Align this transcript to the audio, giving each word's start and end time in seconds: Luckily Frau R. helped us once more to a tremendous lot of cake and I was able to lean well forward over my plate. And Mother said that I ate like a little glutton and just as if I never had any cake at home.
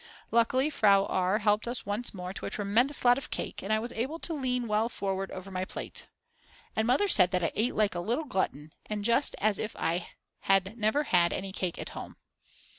Luckily 0.31 0.71
Frau 0.71 1.05
R. 1.05 1.37
helped 1.37 1.67
us 1.67 1.85
once 1.85 2.11
more 2.11 2.33
to 2.33 2.47
a 2.47 2.49
tremendous 2.49 3.05
lot 3.05 3.19
of 3.19 3.29
cake 3.29 3.61
and 3.61 3.71
I 3.71 3.77
was 3.77 3.91
able 3.91 4.17
to 4.17 4.33
lean 4.33 4.67
well 4.67 4.89
forward 4.89 5.29
over 5.29 5.51
my 5.51 5.63
plate. 5.63 6.07
And 6.75 6.87
Mother 6.87 7.07
said 7.07 7.29
that 7.29 7.43
I 7.43 7.51
ate 7.53 7.75
like 7.75 7.93
a 7.93 7.99
little 7.99 8.25
glutton 8.25 8.73
and 8.87 9.05
just 9.05 9.35
as 9.37 9.59
if 9.59 9.75
I 9.75 10.07
never 10.75 11.03
had 11.03 11.31
any 11.33 11.51
cake 11.51 11.77
at 11.77 11.89
home. 11.89 12.15